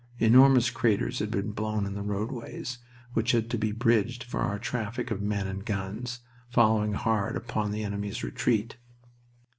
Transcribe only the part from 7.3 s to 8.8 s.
upon the enemy's retreat.